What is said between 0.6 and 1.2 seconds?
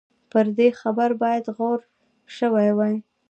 خبرې